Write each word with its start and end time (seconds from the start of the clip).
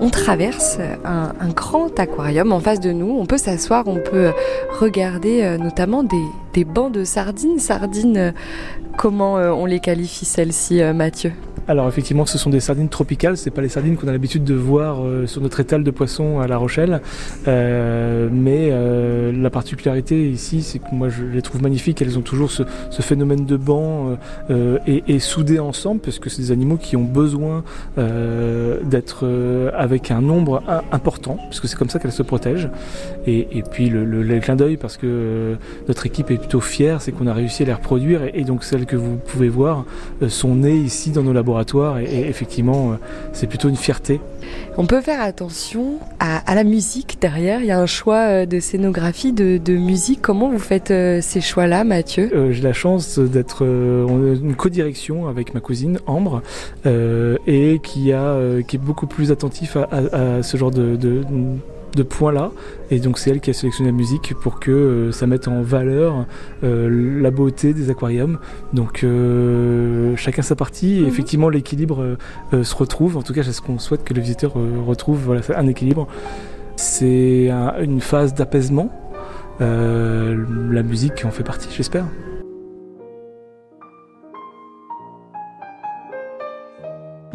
on 0.00 0.10
traverse 0.10 0.78
un, 1.04 1.32
un, 1.40 1.48
grand 1.48 1.98
aquarium 1.98 2.52
en 2.52 2.60
face 2.60 2.80
de 2.80 2.92
nous. 2.92 3.16
On 3.18 3.26
peut 3.26 3.38
s'asseoir, 3.38 3.86
on 3.86 3.96
peut 3.96 4.32
regarder 4.78 5.56
notamment 5.58 6.02
des, 6.02 6.24
des 6.52 6.64
bancs 6.64 6.92
de 6.92 7.04
sardines. 7.04 7.58
Sardines, 7.58 8.34
comment 8.96 9.34
on 9.34 9.66
les 9.66 9.80
qualifie 9.80 10.24
celles-ci, 10.24 10.82
Mathieu? 10.94 11.32
Alors 11.68 11.88
effectivement, 11.88 12.26
ce 12.26 12.38
sont 12.38 12.50
des 12.50 12.60
sardines 12.60 12.88
tropicales, 12.88 13.36
c'est 13.36 13.50
pas 13.50 13.62
les 13.62 13.68
sardines 13.68 13.96
qu'on 13.96 14.06
a 14.06 14.12
l'habitude 14.12 14.44
de 14.44 14.54
voir 14.54 15.02
euh, 15.02 15.26
sur 15.26 15.40
notre 15.42 15.58
étal 15.58 15.82
de 15.82 15.90
poissons 15.90 16.38
à 16.38 16.46
La 16.46 16.58
Rochelle. 16.58 17.00
Euh, 17.48 18.28
mais 18.30 18.68
euh, 18.70 19.32
la 19.32 19.50
particularité 19.50 20.30
ici, 20.30 20.62
c'est 20.62 20.78
que 20.78 20.92
moi 20.92 21.08
je 21.08 21.24
les 21.24 21.42
trouve 21.42 21.62
magnifiques. 21.62 22.00
Elles 22.02 22.18
ont 22.18 22.22
toujours 22.22 22.50
ce, 22.50 22.62
phénomène 23.00 23.46
de 23.46 23.56
banc 23.56 24.16
et, 24.86 25.04
et, 25.06 25.18
soudées 25.20 25.60
ensemble, 25.60 26.00
parce 26.00 26.18
que 26.18 26.28
c'est 26.28 26.42
des 26.42 26.50
animaux 26.50 26.76
qui 26.76 26.96
ont 26.96 27.04
besoin 27.04 27.62
d'être 27.96 29.28
avec 29.74 30.10
un 30.10 30.20
nombre 30.20 30.62
important, 30.90 31.36
parce 31.36 31.60
que 31.60 31.68
c'est 31.68 31.76
comme 31.76 31.90
ça 31.90 31.98
qu'elles 31.98 32.12
se 32.12 32.22
protègent. 32.22 32.70
Et, 33.26 33.62
puis 33.70 33.90
le, 33.90 34.04
le, 34.04 34.40
clin 34.40 34.56
d'œil, 34.56 34.76
parce 34.76 34.96
que 34.96 35.56
notre 35.88 36.06
équipe 36.06 36.30
est 36.30 36.38
plutôt 36.38 36.60
fière, 36.60 37.00
c'est 37.00 37.12
qu'on 37.12 37.26
a 37.26 37.32
réussi 37.32 37.62
à 37.62 37.66
les 37.66 37.72
reproduire. 37.74 38.24
Et, 38.24 38.40
et 38.40 38.44
donc 38.44 38.64
celles 38.64 38.86
que 38.86 38.96
vous 38.96 39.16
pouvez 39.16 39.48
voir 39.48 39.84
sont 40.28 40.56
nées 40.56 40.76
ici 40.76 41.10
dans 41.10 41.22
nos 41.22 41.32
laboratoires 41.32 41.55
et, 42.00 42.28
effectivement 42.28 42.92
euh, 42.92 42.94
c'est 43.32 43.46
plutôt 43.46 43.68
une 43.68 43.76
fierté. 43.76 44.20
On 44.76 44.86
peut 44.86 45.00
faire 45.00 45.20
attention 45.20 45.98
à, 46.20 46.54
la 46.54 46.64
musique 46.64 47.18
derrière, 47.20 47.60
il 47.60 47.66
y 47.66 47.70
a 47.70 47.80
un 47.80 47.86
choix 47.86 48.28
euh, 48.28 48.46
de 48.46 48.60
scénographie, 48.60 49.32
de, 49.32 49.76
musique. 49.76 50.20
Comment 50.22 50.50
vous 50.50 50.58
faites 50.58 50.90
euh, 50.90 51.20
ces 51.20 51.40
choix-là 51.40 51.84
Mathieu? 51.84 52.52
J'ai 52.52 52.62
la 52.62 52.72
chance 52.72 53.18
d'être 53.18 53.64
en 53.64 54.34
une 54.34 54.54
co-direction 54.54 55.28
avec 55.28 55.54
ma 55.54 55.60
cousine 55.60 55.98
Ambre 56.06 56.42
et 56.84 57.80
qui, 57.82 58.12
a, 58.12 58.38
qui 58.66 58.76
est 58.76 58.80
beaucoup 58.80 59.06
plus 59.06 59.32
attentif 59.32 59.76
à, 59.76 60.42
ce 60.42 60.56
genre 60.56 60.70
de 60.70 60.96
de 60.96 61.22
points-là. 62.02 62.50
Et 62.90 62.98
donc 63.00 63.18
c'est 63.18 63.30
elle 63.30 63.40
qui 63.40 63.50
a 63.50 63.52
sélectionné 63.52 63.90
la 63.90 63.96
musique 63.96 64.34
pour 64.34 64.60
que 64.60 64.70
euh, 64.70 65.12
ça 65.12 65.26
mette 65.26 65.48
en 65.48 65.62
valeur 65.62 66.26
euh, 66.64 67.20
la 67.20 67.30
beauté 67.30 67.72
des 67.72 67.90
aquariums. 67.90 68.38
Donc 68.72 69.02
euh, 69.04 70.16
chacun 70.16 70.42
sa 70.42 70.56
partie. 70.56 70.98
Et 70.98 71.02
mhm. 71.02 71.08
effectivement, 71.08 71.48
l'équilibre 71.48 72.16
se 72.52 72.74
retrouve. 72.74 73.16
En 73.16 73.22
tout 73.22 73.32
cas, 73.32 73.42
c'est 73.42 73.52
ce 73.52 73.62
qu'on 73.62 73.78
souhaite 73.78 74.04
que 74.04 74.14
le 74.14 74.20
visiteur 74.20 74.54
retrouve. 74.86 75.18
Voilà, 75.24 75.42
un 75.56 75.66
équilibre. 75.66 76.06
C'est 76.76 77.50
une 77.80 78.00
phase 78.00 78.34
d'apaisement. 78.34 78.90
la 79.60 80.82
musique 80.82 81.24
en 81.24 81.30
fait 81.30 81.44
partie, 81.44 81.68
j'espère. 81.74 82.04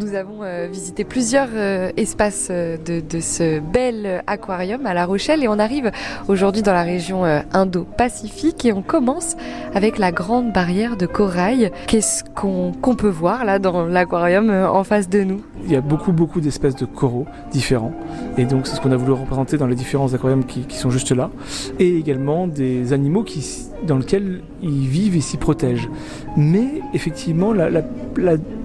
Nous 0.02 0.14
avons 0.14 0.42
euh, 0.42 0.66
visité 0.70 1.04
plusieurs 1.04 1.48
euh, 1.54 1.92
espaces 1.96 2.48
euh, 2.50 2.76
de, 2.76 3.20
ce 3.20 3.60
bel 3.60 4.22
aquarium 4.26 4.84
à 4.84 4.94
La 4.94 5.06
Rochelle 5.06 5.44
et 5.44 5.48
on 5.48 5.60
arrive 5.60 5.92
aujourd'hui 6.26 6.62
dans 6.62 6.72
la 6.72 6.82
région 6.82 7.24
Indo-Pacifique 7.52 8.64
et 8.64 8.72
on 8.72 8.82
commence 8.82 9.36
avec 9.74 9.98
la 9.98 10.10
grande 10.10 10.52
barrière 10.52 10.96
de 10.96 11.06
corail. 11.06 11.70
Qu'est-ce 11.86 12.24
qu'on 12.34 12.72
peut 12.96 13.08
voir 13.08 13.44
là 13.44 13.58
dans 13.60 13.86
l'aquarium 13.86 14.50
en 14.50 14.82
face 14.82 15.08
de 15.08 15.22
nous? 15.22 15.42
Il 15.64 15.70
y 15.70 15.76
a 15.76 15.80
beaucoup 15.80 16.12
beaucoup 16.12 16.40
d'espèces 16.40 16.76
de 16.76 16.86
coraux 16.86 17.26
différents 17.52 17.92
et 18.36 18.44
donc 18.44 18.66
c'est 18.66 18.74
ce 18.74 18.80
qu'on 18.80 18.92
a 18.92 18.96
voulu 18.96 19.12
représenter 19.12 19.56
dans 19.56 19.66
les 19.66 19.76
différents 19.76 20.12
aquariums 20.14 20.44
qui, 20.44 20.62
qui, 20.62 20.76
sont 20.76 20.90
juste 20.90 21.12
là 21.12 21.30
et 21.78 21.96
également 21.96 22.48
des 22.48 22.92
animaux 22.92 23.22
qui, 23.22 23.70
dans 23.86 23.98
lesquels 23.98 24.40
ils 24.62 24.86
vivent 24.88 25.16
et 25.16 25.20
s'y 25.20 25.36
protègent. 25.36 25.88
Mais 26.36 26.80
effectivement 26.94 27.52
la 27.52 27.82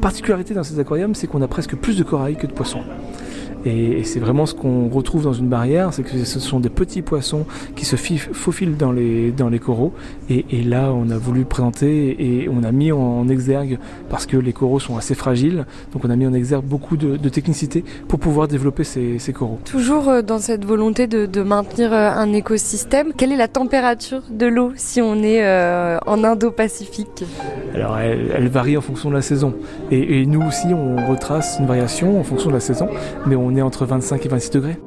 particularité 0.02 0.54
dans 0.54 0.64
ces 0.64 0.80
aquariums 0.80 1.16
c'est 1.16 1.28
qu'on 1.28 1.42
a 1.42 1.48
presque 1.48 1.76
plus 1.76 1.98
de 1.98 2.04
corail 2.04 2.36
que 2.36 2.48
de 2.48 2.54
poissons. 2.54 2.84
Et, 3.66 4.04
c'est 4.04 4.20
vraiment 4.20 4.46
ce 4.46 4.54
qu'on 4.54 4.90
retrouve 4.90 5.24
dans 5.24 5.34
une 5.34 5.48
barrière, 5.48 5.94
c'est 5.94 6.04
que 6.04 6.24
ce 6.24 6.40
sont 6.40 6.60
des 6.60 6.70
petits 6.70 7.02
poissons 7.02 7.46
qui 7.76 7.86
se 7.86 7.96
faufilent 7.96 8.78
dans 8.78 8.92
les, 8.92 9.32
dans 9.32 9.50
les 9.50 9.60
coraux. 9.60 9.94
Et, 10.30 10.64
là, 10.64 10.92
on 10.94 11.10
a 11.10 11.18
voulu 11.18 11.46
présenter 11.46 12.16
et 12.20 12.50
on 12.50 12.64
a 12.64 12.72
mis 12.72 12.92
en 12.92 13.28
exergue, 13.30 13.80
parce 14.10 14.26
que 14.26 14.38
les 14.38 14.54
coraux 14.54 14.80
sont 14.80 14.98
assez 14.98 15.16
fragiles, 15.16 15.66
donc 15.94 16.06
on 16.06 16.10
a 16.10 16.16
mis 16.16 16.28
en 16.28 16.34
exergue 16.34 16.66
beaucoup 16.66 16.98
de, 16.98 17.18
technicité 17.30 17.84
pour 18.08 18.20
pouvoir 18.20 18.48
développer 18.48 18.84
ces, 18.84 19.34
coraux. 19.34 19.60
Toujours 19.66 20.10
euh, 20.10 20.22
dans 20.22 20.40
cette 20.40 20.66
volonté 20.66 21.08
de, 21.08 21.44
maintenir 21.44 21.94
euh, 21.94 22.10
un 22.10 22.34
écosystème, 22.34 23.14
quelle 23.16 23.32
est 23.32 23.38
la 23.38 23.48
température 23.48 24.22
de 24.30 24.46
l'eau 24.46 24.72
si 24.76 25.02
on 25.02 25.16
est 25.24 25.44
euh, 25.44 25.98
en 26.06 26.24
Indo-Pacifique? 26.24 27.26
Elle, 27.80 28.48
varie 28.50 28.78
en 28.78 28.82
fonction 28.82 29.10
de 29.10 29.16
la 29.16 29.22
saison. 29.22 29.54
Et, 29.92 30.22
et 30.22 30.26
nous 30.26 30.42
aussi, 30.42 30.68
on 30.74 31.10
retrace 31.10 31.58
une 31.60 31.66
variation 31.66 32.20
en 32.20 32.24
fonction 32.24 32.50
de 32.50 32.56
la 32.56 32.60
saison, 32.60 32.88
mais 33.26 33.36
on 33.36 33.56
est 33.56 33.62
entre 33.62 33.86
25 33.86 34.26
et 34.26 34.30
26 34.30 34.52
degrés. 34.52 34.78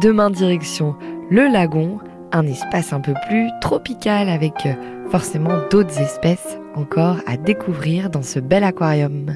Demain 0.00 0.30
direction 0.30 0.94
le 1.30 1.46
lagon, 1.46 1.98
un 2.32 2.46
espace 2.46 2.92
un 2.92 3.00
peu 3.00 3.12
plus 3.28 3.50
tropical 3.60 4.30
avec 4.30 4.64
euh, 4.64 4.72
forcément 5.10 5.58
d'autres 5.70 6.00
espèces 6.00 6.58
encore 6.74 7.18
à 7.26 7.36
découvrir 7.36 8.08
dans 8.08 8.22
ce 8.22 8.38
bel 8.40 8.64
aquarium. 8.64 9.34